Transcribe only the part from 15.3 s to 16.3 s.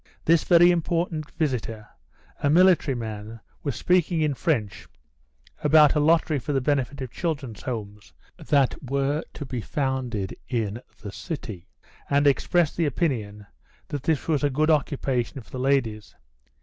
for the ladies.